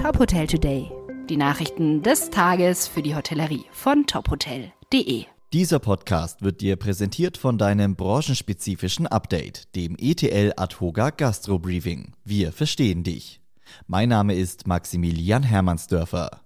[0.00, 0.90] Top Hotel Today.
[1.28, 5.26] Die Nachrichten des Tages für die Hotellerie von tophotel.de.
[5.52, 12.14] Dieser Podcast wird dir präsentiert von deinem branchenspezifischen Update, dem ETL Adhoga Gastro Briefing.
[12.24, 13.42] Wir verstehen dich.
[13.88, 16.40] Mein Name ist Maximilian Hermannsdörfer.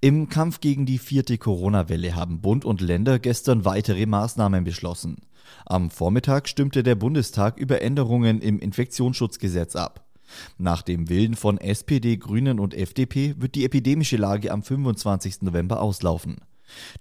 [0.00, 5.28] Im Kampf gegen die vierte Corona-Welle haben Bund und Länder gestern weitere Maßnahmen beschlossen.
[5.64, 10.04] Am Vormittag stimmte der Bundestag über Änderungen im Infektionsschutzgesetz ab.
[10.58, 15.42] Nach dem Willen von SPD, Grünen und FDP wird die epidemische Lage am 25.
[15.42, 16.36] November auslaufen.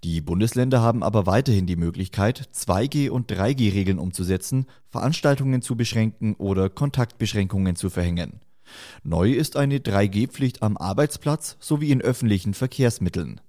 [0.03, 6.69] Die Bundesländer haben aber weiterhin die Möglichkeit, 2G- und 3G-Regeln umzusetzen, Veranstaltungen zu beschränken oder
[6.69, 8.41] Kontaktbeschränkungen zu verhängen.
[9.03, 13.41] Neu ist eine 3G-Pflicht am Arbeitsplatz sowie in öffentlichen Verkehrsmitteln.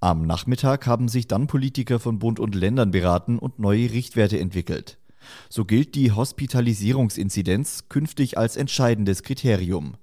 [0.00, 4.98] Am Nachmittag haben sich dann Politiker von Bund und Ländern beraten und neue Richtwerte entwickelt.
[5.48, 9.96] So gilt die Hospitalisierungsinzidenz künftig als entscheidendes Kriterium.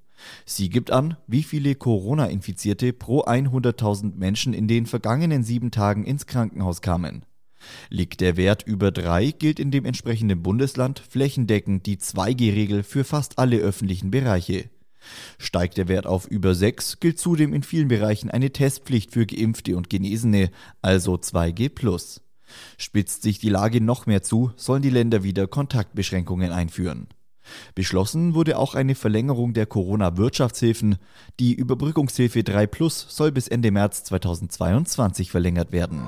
[0.45, 6.25] Sie gibt an, wie viele Corona-Infizierte pro 100.000 Menschen in den vergangenen sieben Tagen ins
[6.25, 7.25] Krankenhaus kamen.
[7.89, 13.39] Liegt der Wert über drei, gilt in dem entsprechenden Bundesland flächendeckend die 2G-Regel für fast
[13.39, 14.69] alle öffentlichen Bereiche.
[15.37, 19.77] Steigt der Wert auf über 6, gilt zudem in vielen Bereichen eine Testpflicht für Geimpfte
[19.77, 20.49] und Genesene,
[20.81, 22.21] also 2G+.
[22.77, 27.07] Spitzt sich die Lage noch mehr zu, sollen die Länder wieder Kontaktbeschränkungen einführen.
[27.75, 30.97] Beschlossen wurde auch eine Verlängerung der Corona-Wirtschaftshilfen.
[31.39, 36.07] Die Überbrückungshilfe 3 Plus soll bis Ende März 2022 verlängert werden.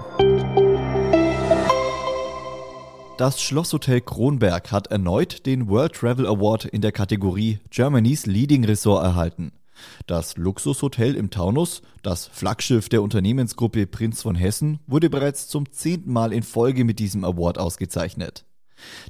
[3.18, 9.04] Das Schlosshotel Kronberg hat erneut den World Travel Award in der Kategorie Germany's Leading Resort
[9.04, 9.54] erhalten.
[10.06, 16.12] Das Luxushotel im Taunus, das Flaggschiff der Unternehmensgruppe Prinz von Hessen, wurde bereits zum zehnten
[16.12, 18.46] Mal in Folge mit diesem Award ausgezeichnet.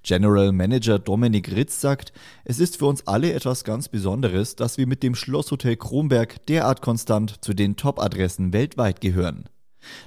[0.04, 2.14] General Manager Dominik Ritz sagt,
[2.46, 6.82] es ist für uns alle etwas ganz Besonderes, dass wir mit dem Schlosshotel Kronberg derart
[6.82, 9.50] konstant zu den Top-Adressen weltweit gehören.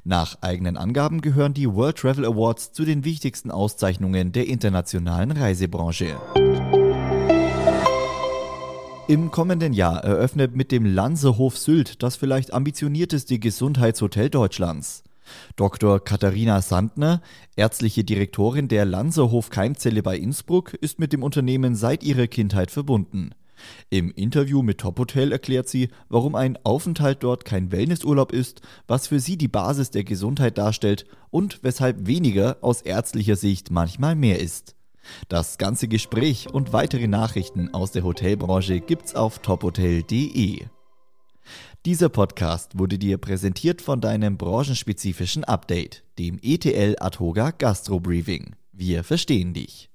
[0.04, 6.16] Nach eigenen Angaben gehören die World Travel Awards zu den wichtigsten Auszeichnungen der internationalen Reisebranche.
[9.10, 15.02] Im kommenden Jahr eröffnet mit dem Lansehof Sylt das vielleicht ambitionierteste Gesundheitshotel Deutschlands.
[15.56, 15.98] Dr.
[15.98, 17.20] Katharina Sandner,
[17.56, 23.30] ärztliche Direktorin der Lanserhof Keimzelle bei Innsbruck, ist mit dem Unternehmen seit ihrer Kindheit verbunden.
[23.88, 29.08] Im Interview mit Top Hotel erklärt sie, warum ein Aufenthalt dort kein Wellnessurlaub ist, was
[29.08, 34.38] für sie die Basis der Gesundheit darstellt und weshalb weniger aus ärztlicher Sicht manchmal mehr
[34.38, 34.76] ist.
[35.28, 40.66] Das ganze Gespräch und weitere Nachrichten aus der Hotelbranche gibt's auf tophotel.de.
[41.86, 48.54] Dieser Podcast wurde dir präsentiert von deinem branchenspezifischen Update, dem ETL Adhoga Gastro Briefing.
[48.72, 49.88] Wir verstehen dich.